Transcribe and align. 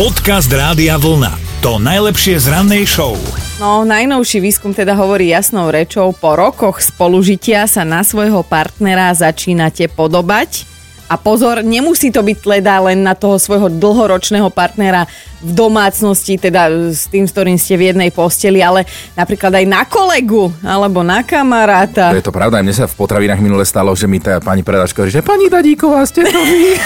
Podcast 0.00 0.48
Rádia 0.48 0.96
Vlna. 0.96 1.60
To 1.60 1.76
najlepšie 1.76 2.40
z 2.40 2.48
rannej 2.48 2.88
show. 2.88 3.20
No, 3.60 3.84
najnovší 3.84 4.40
výskum 4.40 4.72
teda 4.72 4.96
hovorí 4.96 5.28
jasnou 5.28 5.68
rečou, 5.68 6.16
po 6.16 6.40
rokoch 6.40 6.80
spolužitia 6.80 7.68
sa 7.68 7.84
na 7.84 8.00
svojho 8.00 8.40
partnera 8.40 9.12
začínate 9.12 9.92
podobať. 9.92 10.64
A 11.10 11.18
pozor, 11.18 11.66
nemusí 11.66 12.14
to 12.14 12.22
byť 12.22 12.38
teda 12.38 12.86
len 12.86 13.02
na 13.02 13.18
toho 13.18 13.34
svojho 13.34 13.66
dlhoročného 13.66 14.46
partnera 14.54 15.10
v 15.40 15.52
domácnosti, 15.56 16.36
teda 16.36 16.92
s 16.92 17.08
tým, 17.08 17.24
s 17.24 17.32
ktorým 17.32 17.56
ste 17.56 17.80
v 17.80 17.92
jednej 17.92 18.12
posteli, 18.12 18.60
ale 18.60 18.84
napríklad 19.16 19.56
aj 19.56 19.66
na 19.66 19.82
kolegu 19.88 20.52
alebo 20.60 21.00
na 21.00 21.24
kamaráta. 21.24 22.12
To 22.12 22.20
je 22.20 22.28
to 22.28 22.34
pravda, 22.34 22.60
aj 22.60 22.64
mne 22.68 22.76
sa 22.76 22.84
v 22.84 22.94
potravinách 22.94 23.40
minule 23.40 23.64
stalo, 23.64 23.88
že 23.96 24.04
mi 24.04 24.20
tá 24.20 24.36
pani 24.36 24.60
predačka 24.60 25.00
hovorí, 25.00 25.16
že 25.16 25.24
pani 25.24 25.48
Dadíková, 25.48 26.04
ste 26.04 26.28
to 26.28 26.40
vy. 26.44 26.76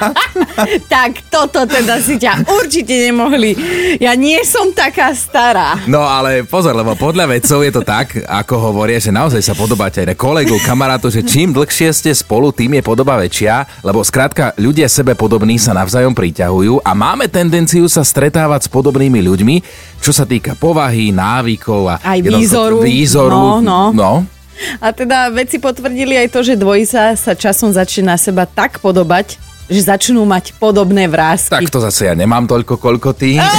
tak 0.96 1.28
toto 1.28 1.68
teda 1.68 2.00
si 2.00 2.16
ťa 2.16 2.48
určite 2.48 3.12
nemohli. 3.12 3.52
Ja 4.00 4.16
nie 4.16 4.40
som 4.48 4.72
taká 4.72 5.12
stará. 5.12 5.76
No 5.84 6.08
ale 6.08 6.48
pozor, 6.48 6.72
lebo 6.72 6.96
podľa 6.96 7.36
vedcov 7.36 7.60
je 7.60 7.72
to 7.72 7.82
tak, 7.84 8.16
ako 8.24 8.72
hovoria, 8.72 8.96
že 8.96 9.12
naozaj 9.12 9.44
sa 9.44 9.52
podobáte 9.52 10.00
aj 10.00 10.08
na 10.08 10.16
kolegu, 10.16 10.56
kamarátu, 10.64 11.12
že 11.12 11.20
čím 11.20 11.52
dlhšie 11.52 11.92
ste 11.92 12.10
spolu, 12.16 12.48
tým 12.48 12.80
je 12.80 12.82
podoba 12.82 13.20
väčšia, 13.20 13.43
lebo 13.84 14.00
skrátka 14.00 14.56
ľudia 14.56 14.88
sebe 14.88 15.12
podobní 15.12 15.60
sa 15.60 15.76
navzájom 15.76 16.16
priťahujú 16.16 16.80
a 16.80 16.90
máme 16.96 17.28
tendenciu 17.28 17.84
sa 17.86 18.00
stretávať 18.00 18.66
s 18.66 18.68
podobnými 18.72 19.20
ľuďmi, 19.20 19.56
čo 20.00 20.12
sa 20.12 20.24
týka 20.24 20.56
povahy, 20.56 21.12
návykov 21.12 21.82
a 21.88 21.94
Aj 22.00 22.20
výzoru. 22.20 22.80
výzoru. 22.80 23.60
No, 23.60 23.60
no. 23.60 23.80
no. 23.92 24.12
A 24.78 24.94
teda 24.94 25.34
vedci 25.34 25.58
potvrdili 25.58 26.14
aj 26.14 26.28
to, 26.30 26.40
že 26.46 26.54
dvojica 26.54 27.18
sa 27.18 27.32
časom 27.34 27.74
začína 27.74 28.14
seba 28.14 28.46
tak 28.46 28.78
podobať, 28.78 29.34
že 29.66 29.80
začnú 29.80 30.22
mať 30.28 30.54
podobné 30.60 31.08
vrázky. 31.08 31.50
Tak 31.56 31.72
to 31.72 31.80
zase 31.80 32.06
ja 32.06 32.14
nemám 32.14 32.44
toľko, 32.44 32.76
koľko 32.76 33.16
ty. 33.16 33.40
Á, 33.40 33.50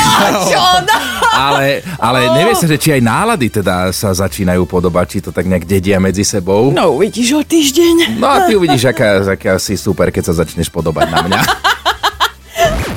čo? 0.46 0.62
No. 0.86 0.96
Ale, 1.36 1.84
ale 2.00 2.20
nevie 2.32 2.56
sa, 2.56 2.66
že 2.66 2.80
či 2.80 2.96
aj 2.96 3.02
nálady 3.04 3.48
teda 3.52 3.92
sa 3.92 4.16
začínajú 4.16 4.64
podobať, 4.64 5.06
či 5.12 5.20
to 5.20 5.30
tak 5.36 5.46
nejak 5.46 5.68
dedia 5.68 6.00
medzi 6.00 6.24
sebou. 6.24 6.72
No 6.72 6.96
uvidíš 6.96 7.36
o 7.36 7.44
týždeň. 7.44 8.16
No 8.16 8.32
a 8.32 8.48
ty 8.48 8.56
uvidíš, 8.56 8.88
aká, 8.88 9.22
aká 9.28 9.60
si 9.60 9.76
super, 9.76 10.10
keď 10.10 10.32
sa 10.32 10.44
začneš 10.46 10.72
podobať 10.72 11.08
na 11.12 11.20
mňa. 11.28 11.42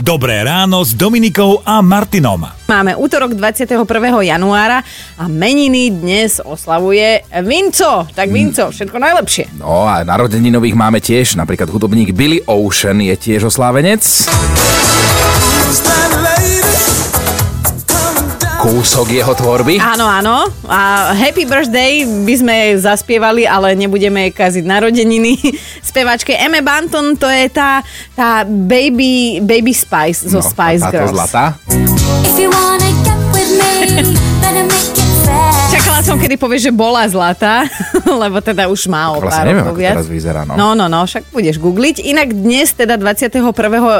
Dobré 0.08 0.40
ráno 0.40 0.80
s 0.80 0.96
Dominikou 0.96 1.60
a 1.66 1.84
Martinom. 1.84 2.40
Máme 2.64 2.96
útorok 2.96 3.36
21. 3.36 3.84
januára 4.24 4.80
a 5.20 5.28
meniny 5.28 5.92
dnes 5.92 6.40
oslavuje 6.40 7.28
Vinco. 7.44 8.08
Tak 8.16 8.32
Vinco, 8.32 8.72
všetko 8.72 8.96
najlepšie. 8.96 9.60
No 9.60 9.84
a 9.84 10.06
narodeninových 10.08 10.78
máme 10.78 11.04
tiež, 11.04 11.36
napríklad 11.36 11.68
hudobník 11.68 12.16
Billy 12.16 12.40
Ocean 12.48 13.04
je 13.04 13.12
tiež 13.20 13.52
oslávenec. 13.52 14.00
Kúsok 18.58 19.14
jeho 19.14 19.32
tvorby. 19.32 19.78
Áno, 19.78 20.02
áno. 20.02 20.42
A 20.66 21.14
Happy 21.14 21.46
Birthday 21.46 22.02
by 22.02 22.34
sme 22.34 22.56
zaspievali, 22.74 23.46
ale 23.46 23.78
nebudeme 23.78 24.34
kaziť 24.34 24.66
narodeniny. 24.66 25.38
Spevačke 25.88 26.34
Emme 26.34 26.58
Banton, 26.58 27.14
to 27.14 27.30
je 27.30 27.46
tá, 27.48 27.86
tá 28.12 28.42
baby, 28.42 29.38
baby 29.38 29.70
Spice 29.70 30.26
zo 30.26 30.42
Spice 30.42 30.82
táto 30.82 31.06
Girls. 31.06 31.14
zlatá. 31.14 31.44
Čakala 35.68 36.00
som, 36.02 36.16
kedy 36.16 36.34
povieš, 36.34 36.68
že 36.68 36.72
bola 36.72 37.06
zlatá, 37.06 37.62
lebo 38.26 38.40
teda 38.40 38.66
už 38.66 38.88
má 38.88 39.14
o 39.14 39.20
Vlastne 39.20 39.30
pár 39.30 39.46
neviem, 39.46 39.64
ako 39.64 39.74
viac. 39.76 39.94
teraz 40.00 40.08
vyzerá. 40.08 40.40
No. 40.42 40.54
No, 40.56 40.68
no, 40.74 40.90
no, 40.90 41.06
však 41.06 41.30
budeš 41.30 41.62
googliť. 41.62 42.02
Inak 42.02 42.34
dnes, 42.34 42.74
teda 42.74 42.98
21. 42.98 43.38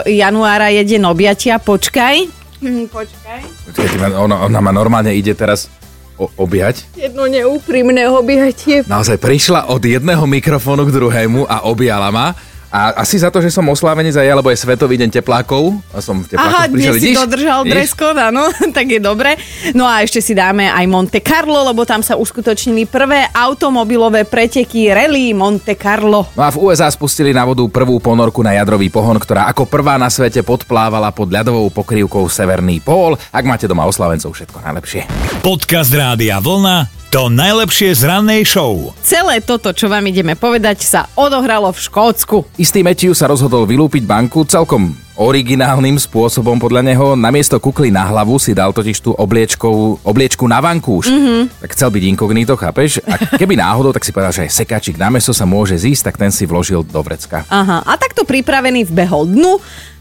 januára 0.02 0.72
je 0.72 0.82
deň 0.82 1.02
objatia. 1.06 1.62
Počkaj. 1.62 2.37
Hm, 2.58 2.90
Počkaj. 2.90 3.40
Počkaj, 3.70 3.98
ma, 4.02 4.08
ona, 4.18 4.36
ona 4.42 4.58
ma 4.58 4.72
normálne 4.74 5.14
ide 5.14 5.32
teraz 5.32 5.70
o, 6.18 6.26
objať. 6.36 6.82
Jedno 6.98 7.30
neúprimné 7.30 8.10
objatie. 8.10 8.82
Naozaj 8.84 9.22
prišla 9.22 9.70
od 9.70 9.82
jedného 9.82 10.26
mikrofónu 10.26 10.82
k 10.86 10.94
druhému 10.94 11.46
a 11.46 11.64
objala 11.70 12.10
ma. 12.10 12.34
A 12.68 13.00
asi 13.00 13.16
za 13.16 13.32
to, 13.32 13.40
že 13.40 13.48
som 13.48 13.64
oslávenec 13.64 14.12
aj 14.12 14.26
ja, 14.28 14.36
lebo 14.36 14.52
je 14.52 14.60
Svetový 14.60 15.00
deň 15.00 15.08
teplákov. 15.08 15.80
A 15.88 16.04
som 16.04 16.20
v 16.20 16.28
teplákoch 16.28 16.52
Aha, 16.52 16.68
prišiel, 16.68 16.92
dnes 16.92 16.92
si 16.92 17.00
vidíš? 17.00 17.16
dodržal 17.16 17.60
Vidíš? 17.64 17.72
dress 17.72 17.92
code, 17.96 18.20
áno, 18.20 18.44
tak 18.76 18.86
je 18.88 19.00
dobre. 19.00 19.30
No 19.72 19.88
a 19.88 20.04
ešte 20.04 20.20
si 20.20 20.36
dáme 20.36 20.68
aj 20.68 20.84
Monte 20.84 21.24
Carlo, 21.24 21.64
lebo 21.64 21.88
tam 21.88 22.04
sa 22.04 22.20
uskutočnili 22.20 22.84
prvé 22.84 23.24
automobilové 23.32 24.28
preteky 24.28 24.92
Rally 24.92 25.32
Monte 25.32 25.80
Carlo. 25.80 26.28
No 26.36 26.44
a 26.44 26.52
v 26.52 26.60
USA 26.60 26.92
spustili 26.92 27.32
na 27.32 27.48
vodu 27.48 27.64
prvú 27.64 27.96
ponorku 27.98 28.44
na 28.44 28.52
jadrový 28.52 28.92
pohon, 28.92 29.16
ktorá 29.16 29.48
ako 29.48 29.64
prvá 29.64 29.96
na 29.96 30.12
svete 30.12 30.44
podplávala 30.44 31.08
pod 31.10 31.32
ľadovou 31.32 31.72
pokrývkou 31.72 32.28
Severný 32.28 32.84
pól. 32.84 33.16
Ak 33.32 33.48
máte 33.48 33.64
doma 33.64 33.88
oslavencov, 33.88 34.36
všetko 34.36 34.60
najlepšie. 34.60 35.08
Podcast 35.40 35.88
Rádia 35.88 36.36
Vlna. 36.36 37.07
To 37.08 37.32
najlepšie 37.32 37.96
z 37.96 38.04
rannej 38.04 38.44
show. 38.44 38.92
Celé 39.00 39.40
toto, 39.40 39.72
čo 39.72 39.88
vám 39.88 40.04
ideme 40.12 40.36
povedať, 40.36 40.84
sa 40.84 41.08
odohralo 41.16 41.72
v 41.72 41.80
Škótsku. 41.80 42.44
Istý 42.60 42.84
Matthew 42.84 43.16
sa 43.16 43.32
rozhodol 43.32 43.64
vylúpiť 43.64 44.04
banku 44.04 44.44
celkom 44.44 44.92
originálnym 45.16 45.96
spôsobom 45.96 46.60
podľa 46.60 46.84
neho. 46.84 47.16
Namiesto 47.16 47.56
kukly 47.64 47.88
na 47.88 48.04
hlavu 48.12 48.36
si 48.36 48.52
dal 48.52 48.76
totiž 48.76 49.00
tú 49.00 49.16
obliečkou, 49.16 50.04
obliečku 50.04 50.44
na 50.44 50.60
vankúš. 50.60 51.08
Mm-hmm. 51.08 51.64
Tak 51.64 51.70
chcel 51.72 51.88
byť 51.88 52.04
inkognito, 52.12 52.60
chápeš? 52.60 53.00
A 53.08 53.16
keby 53.40 53.56
náhodou, 53.56 53.96
tak 53.96 54.04
si 54.04 54.12
povedal, 54.12 54.36
že 54.36 54.44
aj 54.44 54.60
sekačik 54.60 55.00
na 55.00 55.08
meso 55.08 55.32
sa 55.32 55.48
môže 55.48 55.80
zísť, 55.80 56.12
tak 56.12 56.20
ten 56.20 56.28
si 56.28 56.44
vložil 56.44 56.84
do 56.84 57.00
vrecka. 57.00 57.48
Aha, 57.48 57.88
a 57.88 57.92
takto 57.96 58.28
pripravený 58.28 58.84
vbehol 58.84 59.32
dnu, 59.32 59.56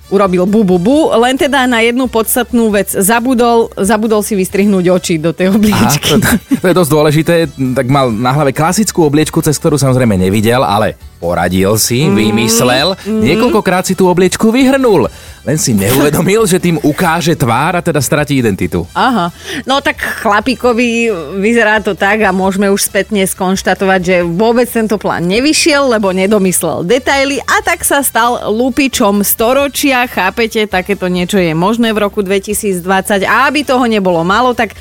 urobil 0.07 0.47
bu, 0.47 0.63
bu, 0.63 0.78
bu, 0.79 0.97
len 1.19 1.35
teda 1.35 1.68
na 1.68 1.84
jednu 1.84 2.07
podstatnú 2.07 2.72
vec 2.72 2.91
zabudol, 2.91 3.72
zabudol 3.75 4.23
si 4.23 4.40
vystrihnúť 4.40 4.85
oči 4.88 5.16
do 5.19 5.35
tej 5.35 5.51
Aha, 5.51 5.56
obliečky. 5.59 6.12
to, 6.16 6.18
to 6.63 6.66
je 6.68 6.75
dosť 6.75 6.91
dôležité, 6.91 7.35
tak 7.75 7.88
mal 7.91 8.12
na 8.12 8.31
hlave 8.31 8.56
klasickú 8.56 9.03
obliečku, 9.03 9.44
cez 9.44 9.59
ktorú 9.59 9.75
samozrejme 9.75 10.16
nevidel, 10.16 10.63
ale 10.63 10.95
poradil 11.17 11.75
si, 11.81 12.05
vymyslel, 12.07 12.94
niekoľkokrát 13.05 13.89
si 13.89 13.94
tú 13.97 14.05
obliečku 14.07 14.53
vyhrnul. 14.53 15.09
Len 15.47 15.55
si 15.55 15.72
neuvedomil, 15.72 16.44
že 16.51 16.59
tým 16.59 16.75
ukáže 16.83 17.31
tvár 17.33 17.79
a 17.79 17.81
teda 17.81 18.03
stratí 18.03 18.38
identitu. 18.38 18.83
Aha, 18.91 19.31
no 19.63 19.79
tak 19.79 19.97
chlapíkovi 19.97 21.07
vyzerá 21.39 21.79
to 21.79 21.95
tak 21.95 22.22
a 22.22 22.35
môžeme 22.35 22.67
už 22.67 22.85
spätne 22.85 23.23
skonštatovať, 23.23 24.00
že 24.03 24.16
vôbec 24.27 24.67
tento 24.67 25.00
plán 25.00 25.23
nevyšiel, 25.25 25.88
lebo 25.88 26.11
nedomyslel 26.11 26.83
detaily 26.83 27.39
a 27.41 27.63
tak 27.63 27.88
sa 27.88 28.03
stal 28.03 28.51
lupičom 28.51 29.23
storočia. 29.23 30.03
Chápete, 30.06 30.67
takéto 30.67 31.07
niečo 31.07 31.39
je 31.39 31.56
možné 31.56 31.95
v 31.95 32.03
roku 32.03 32.19
2020 32.22 32.83
a 33.23 33.47
aby 33.47 33.63
toho 33.63 33.88
nebolo 33.88 34.22
málo, 34.27 34.51
tak 34.51 34.75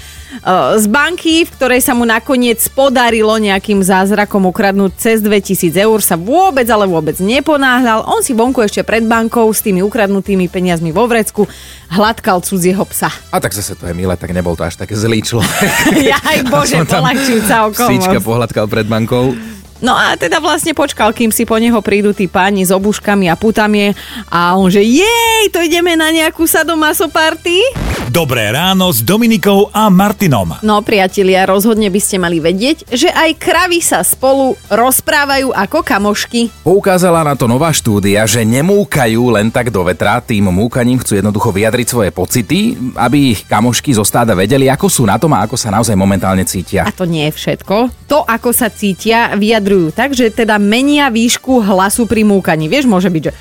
z 0.77 0.87
banky, 0.91 1.45
v 1.47 1.51
ktorej 1.55 1.81
sa 1.81 1.93
mu 1.97 2.05
nakoniec 2.05 2.61
podarilo 2.73 3.37
nejakým 3.39 3.81
zázrakom 3.81 4.49
ukradnúť 4.51 4.93
cez 4.99 5.19
2000 5.23 5.73
eur, 5.77 5.99
sa 6.03 6.19
vôbec, 6.19 6.67
ale 6.69 6.85
vôbec 6.85 7.17
neponáhľal. 7.21 8.05
On 8.07 8.21
si 8.21 8.37
vonku 8.37 8.61
ešte 8.63 8.83
pred 8.83 9.05
bankou 9.05 9.49
s 9.51 9.63
tými 9.65 9.81
ukradnutými 9.81 10.47
peniazmi 10.51 10.93
vo 10.93 11.07
vrecku 11.09 11.49
hladkal 11.91 12.43
cudzieho 12.43 12.83
psa. 12.91 13.11
A 13.31 13.39
tak 13.39 13.55
zase 13.55 13.79
to 13.79 13.87
je 13.87 13.95
milé, 13.95 14.15
tak 14.19 14.35
nebol 14.35 14.59
to 14.59 14.67
až 14.67 14.77
tak 14.77 14.91
zlý 14.91 15.23
človek. 15.23 15.51
Jaj, 16.13 16.39
bože, 16.51 16.83
polahčujúca 16.85 17.71
Psíčka 17.71 18.19
okolnosť. 18.19 18.27
pohľadkal 18.27 18.67
pred 18.67 18.87
bankou. 18.87 19.56
No 19.85 19.93
a 19.93 20.17
teda 20.17 20.41
vlastne 20.41 20.73
počkal, 20.73 21.13
kým 21.13 21.29
si 21.29 21.45
po 21.45 21.61
neho 21.61 21.77
prídu 21.85 22.17
tí 22.17 22.25
páni 22.27 22.65
s 22.65 22.73
obuškami 22.73 23.29
a 23.29 23.37
putami 23.37 23.93
a 24.33 24.57
on 24.57 24.73
že 24.73 24.81
jej, 24.81 25.53
to 25.53 25.61
ideme 25.61 25.93
na 25.95 26.09
nejakú 26.09 26.49
sadomaso 26.49 27.13
party? 27.13 27.61
Dobré 28.09 28.49
ráno 28.49 28.89
s 28.89 29.05
Dominikou 29.05 29.69
a 29.77 29.93
Martinom. 29.93 30.57
No 30.65 30.81
priatelia, 30.81 31.45
rozhodne 31.45 31.93
by 31.93 32.01
ste 32.01 32.17
mali 32.17 32.41
vedieť, 32.41 32.89
že 32.89 33.13
aj 33.13 33.37
kravy 33.37 33.85
sa 33.85 34.01
spolu 34.01 34.57
rozprávajú 34.73 35.53
ako 35.53 35.85
kamošky. 35.85 36.49
Poukázala 36.65 37.21
na 37.21 37.37
to 37.37 37.45
nová 37.45 37.69
štúdia, 37.69 38.25
že 38.25 38.47
nemúkajú 38.49 39.37
len 39.37 39.53
tak 39.53 39.69
do 39.69 39.85
vetra, 39.85 40.25
tým 40.25 40.49
múkaním 40.49 41.03
chcú 41.05 41.21
jednoducho 41.21 41.53
vyjadriť 41.53 41.87
svoje 41.93 42.11
pocity, 42.15 42.79
aby 42.97 43.37
ich 43.37 43.45
kamošky 43.45 43.93
zo 43.93 44.07
stáda 44.07 44.33
vedeli, 44.33 44.73
ako 44.73 44.89
sú 44.89 45.05
na 45.05 45.21
tom 45.21 45.37
a 45.37 45.45
ako 45.45 45.61
sa 45.61 45.69
naozaj 45.69 45.93
momentálne 45.93 46.49
cítia. 46.49 46.89
A 46.89 46.95
to 46.97 47.05
nie 47.05 47.29
je 47.29 47.37
všetko. 47.37 48.09
To, 48.09 48.25
ako 48.25 48.55
sa 48.57 48.73
cítia, 48.73 49.37
vyjadrujú 49.67 49.91
tak, 49.91 50.15
že 50.15 50.31
teda 50.31 50.63
menia 50.63 51.11
výšku 51.11 51.59
hlasu 51.59 52.07
pri 52.07 52.23
múkaní. 52.23 52.71
Vieš, 52.71 52.87
môže 52.87 53.11
byť, 53.11 53.23
že 53.27 53.33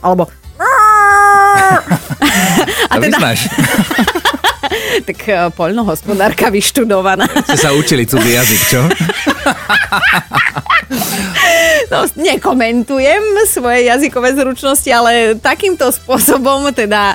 alebo 0.00 0.24
A 2.90 2.94
teda... 2.96 3.18
Tak 5.04 5.18
eh, 5.28 5.52
poľnohospodárka 5.52 6.48
vyštudovaná. 6.48 7.28
ste 7.46 7.58
sa 7.60 7.76
učili 7.76 8.08
cudzí 8.08 8.32
jazyk, 8.32 8.60
čo? 8.64 8.80
No, 11.92 12.08
nekomentujem 12.16 13.44
svoje 13.44 13.92
jazykové 13.92 14.32
zručnosti, 14.32 14.88
ale 14.88 15.36
takýmto 15.36 15.92
spôsobom 15.92 16.72
teda 16.72 17.12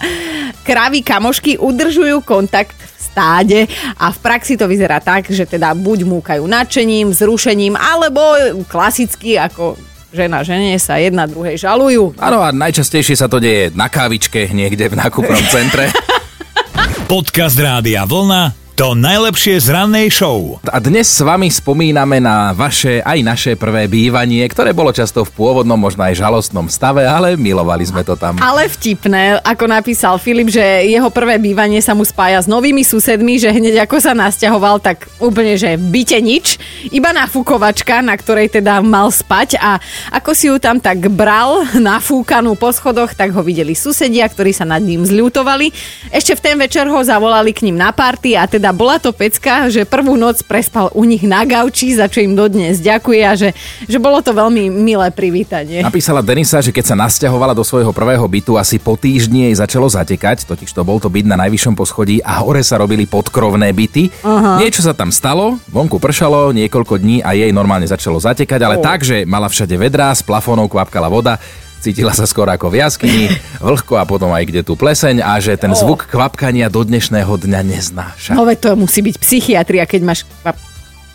kravy 0.62 1.01
kamošky 1.01 1.57
udržujú 1.57 2.21
kontakt 2.21 2.77
stáde 3.10 3.66
a 3.98 4.14
v 4.14 4.18
praxi 4.22 4.54
to 4.54 4.70
vyzerá 4.70 5.02
tak, 5.02 5.28
že 5.34 5.50
teda 5.50 5.74
buď 5.74 6.06
múkajú 6.06 6.44
nadšením, 6.46 7.10
vzrušením, 7.10 7.74
alebo 7.74 8.22
klasicky 8.70 9.36
ako 9.42 9.76
žena 10.14 10.42
žene 10.42 10.78
sa 10.82 10.98
jedna 10.98 11.30
druhej 11.30 11.58
žalujú. 11.58 12.18
Áno 12.18 12.42
a 12.42 12.50
najčastejšie 12.50 13.18
sa 13.18 13.30
to 13.30 13.38
deje 13.42 13.74
na 13.78 13.90
kávičke 13.90 14.50
niekde 14.54 14.90
v 14.90 14.98
nákupnom 14.98 15.44
centre. 15.50 15.90
Podcast 17.12 17.58
Rádia 17.58 18.06
Vlna 18.06 18.69
to 18.80 18.96
najlepšie 18.96 19.60
z 19.60 19.76
rannej 19.76 20.08
show. 20.08 20.56
A 20.64 20.80
dnes 20.80 21.12
s 21.12 21.20
vami 21.20 21.52
spomíname 21.52 22.24
na 22.24 22.56
vaše 22.56 23.04
aj 23.04 23.20
naše 23.28 23.52
prvé 23.60 23.92
bývanie, 23.92 24.40
ktoré 24.48 24.72
bolo 24.72 24.96
často 24.96 25.28
v 25.28 25.36
pôvodnom, 25.36 25.76
možno 25.76 26.08
aj 26.08 26.16
žalostnom 26.16 26.72
stave, 26.72 27.04
ale 27.04 27.36
milovali 27.36 27.84
sme 27.84 28.08
to 28.08 28.16
tam. 28.16 28.40
Ale 28.40 28.72
vtipné, 28.72 29.44
ako 29.44 29.68
napísal 29.68 30.16
Filip, 30.16 30.48
že 30.48 30.64
jeho 30.88 31.12
prvé 31.12 31.36
bývanie 31.44 31.84
sa 31.84 31.92
mu 31.92 32.08
spája 32.08 32.40
s 32.40 32.48
novými 32.48 32.88
susedmi, 32.88 33.36
že 33.36 33.52
hneď 33.52 33.84
ako 33.84 34.00
sa 34.00 34.16
nasťahoval, 34.16 34.80
tak 34.80 35.12
úplne, 35.20 35.60
že 35.60 35.75
byte 35.75 36.16
nič, 36.24 36.56
iba 36.96 37.12
nafúkovačka, 37.12 38.00
na 38.00 38.16
ktorej 38.16 38.48
teda 38.48 38.80
mal 38.80 39.12
spať 39.12 39.60
a 39.60 39.75
ako 40.16 40.32
si 40.32 40.48
ju 40.48 40.56
tam 40.56 40.80
tak 40.80 41.04
bral 41.12 41.68
nafúkanú 41.75 42.56
po 42.56 42.72
schodoch, 42.72 43.12
tak 43.12 43.36
ho 43.36 43.44
videli 43.44 43.75
susedia, 43.75 44.24
ktorí 44.24 44.56
sa 44.56 44.64
nad 44.64 44.80
ním 44.80 45.04
zľutovali. 45.04 45.68
Ešte 46.16 46.40
v 46.40 46.44
ten 46.48 46.56
večer 46.56 46.88
ho 46.88 47.04
zavolali 47.04 47.52
k 47.52 47.68
ním 47.68 47.75
na 47.75 47.92
party 47.92 48.40
a 48.40 48.48
teda 48.48 48.69
bola 48.71 48.98
to 48.98 49.12
pecka, 49.12 49.68
že 49.68 49.86
prvú 49.86 50.16
noc 50.16 50.42
prespal 50.44 50.89
u 50.94 51.04
nich 51.04 51.21
na 51.24 51.44
gauči, 51.44 51.94
za 51.94 52.07
čo 52.07 52.24
im 52.24 52.33
dodnes 52.33 52.80
ďakuje 52.80 53.21
a 53.24 53.33
že, 53.38 53.50
že 53.86 53.98
bolo 53.98 54.19
to 54.19 54.33
veľmi 54.33 54.71
milé 54.71 55.07
privítanie. 55.13 55.83
Napísala 55.83 56.25
Denisa, 56.25 56.60
že 56.60 56.74
keď 56.74 56.94
sa 56.94 56.95
nasťahovala 56.98 57.54
do 57.54 57.62
svojho 57.62 57.94
prvého 57.94 58.24
bytu, 58.25 58.56
asi 58.56 58.81
po 58.81 58.95
týždni 58.95 59.51
jej 59.51 59.56
začalo 59.60 59.86
zatekať, 59.86 60.44
totiž 60.45 60.71
to 60.71 60.81
bol 60.81 60.98
to 60.98 61.12
byt 61.12 61.27
na 61.27 61.38
najvyššom 61.38 61.75
poschodí 61.75 62.19
a 62.21 62.42
hore 62.42 62.63
sa 62.63 62.80
robili 62.80 63.06
podkrovné 63.06 63.69
byty. 63.71 64.10
Aha. 64.24 64.60
Niečo 64.60 64.81
sa 64.81 64.95
tam 64.98 65.13
stalo, 65.13 65.60
vonku 65.69 66.00
pršalo 66.00 66.51
niekoľko 66.56 66.98
dní 66.98 67.22
a 67.22 67.36
jej 67.36 67.51
normálne 67.54 67.86
začalo 67.86 68.18
zatekať, 68.18 68.60
ale 68.63 68.75
Oh. 68.80 68.86
tak, 68.86 69.04
že 69.04 69.27
mala 69.27 69.51
všade 69.51 69.75
vedrá, 69.75 70.15
z 70.15 70.24
plafónov 70.24 70.72
kvapkala 70.72 71.12
voda, 71.12 71.36
cítila 71.80 72.12
sa 72.12 72.28
skoro 72.28 72.52
ako 72.52 72.68
v 72.70 72.84
jaskyni, 72.84 73.26
vlhko 73.64 73.96
a 73.96 74.04
potom 74.04 74.30
aj 74.36 74.44
kde 74.46 74.62
tu 74.68 74.76
pleseň 74.76 75.24
a 75.24 75.40
že 75.40 75.56
ten 75.56 75.72
zvuk 75.72 76.06
kvapkania 76.12 76.68
do 76.68 76.84
dnešného 76.84 77.31
dňa 77.31 77.62
neznáša. 77.64 78.31
No 78.36 78.44
to 78.54 78.76
musí 78.76 79.00
byť 79.00 79.16
psychiatria, 79.18 79.88
keď 79.88 80.02
máš 80.04 80.20
kvap, 80.44 80.60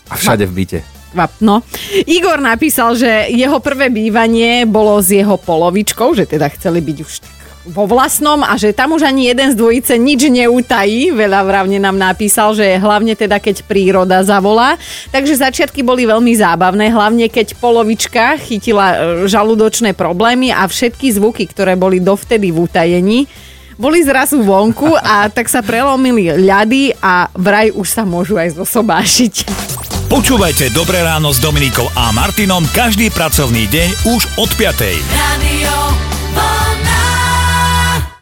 A 0.09 0.13
všade 0.17 0.49
v 0.49 0.53
byte. 0.53 0.79
kvap, 1.13 1.31
no. 1.39 1.61
Igor 2.09 2.41
napísal, 2.41 2.97
že 2.97 3.31
jeho 3.31 3.61
prvé 3.61 3.93
bývanie 3.93 4.67
bolo 4.67 4.99
s 4.99 5.13
jeho 5.13 5.37
polovičkou, 5.39 6.11
že 6.17 6.27
teda 6.27 6.49
chceli 6.51 6.81
byť 6.81 6.97
už 6.99 7.13
tak 7.23 7.44
vo 7.65 7.89
vlastnom 7.89 8.45
a 8.45 8.53
že 8.55 8.71
tam 8.71 8.93
už 8.93 9.09
ani 9.09 9.33
jeden 9.33 9.49
z 9.51 9.57
dvojice 9.57 9.97
nič 9.97 10.29
neutají. 10.29 11.09
Veľa 11.11 11.41
vravne 11.45 11.81
nám 11.81 11.97
napísal, 11.97 12.53
že 12.53 12.77
hlavne 12.77 13.17
teda 13.17 13.41
keď 13.41 13.65
príroda 13.65 14.21
zavolá. 14.21 14.77
Takže 15.09 15.41
začiatky 15.41 15.81
boli 15.81 16.05
veľmi 16.05 16.33
zábavné, 16.37 16.93
hlavne 16.93 17.25
keď 17.27 17.57
polovička 17.57 18.37
chytila 18.37 18.87
e, 18.93 18.97
žalúdočné 19.25 19.97
problémy 19.97 20.53
a 20.53 20.69
všetky 20.69 21.09
zvuky, 21.17 21.49
ktoré 21.49 21.73
boli 21.73 21.97
dovtedy 21.97 22.53
v 22.53 22.69
utajení, 22.69 23.19
boli 23.75 23.99
zrazu 24.05 24.39
vonku 24.39 24.95
a 24.95 25.27
tak 25.27 25.51
sa 25.51 25.59
prelomili 25.59 26.31
ľady 26.31 26.95
a 27.03 27.27
vraj 27.35 27.75
už 27.75 27.87
sa 27.91 28.07
môžu 28.07 28.39
aj 28.39 28.55
zosobášiť. 28.55 29.33
Počúvajte 30.05 30.71
Dobré 30.71 31.01
ráno 31.01 31.33
s 31.33 31.41
Dominikou 31.41 31.89
a 31.97 32.13
Martinom 32.13 32.63
každý 32.71 33.11
pracovný 33.11 33.67
deň 33.67 33.89
už 34.15 34.21
od 34.39 34.49
5. 34.53 35.01
Radio 35.11 36.14